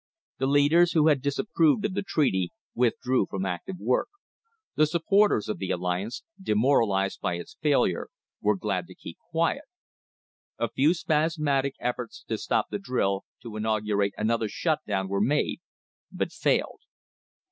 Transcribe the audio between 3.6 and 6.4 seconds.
work; the supporters of the alliance,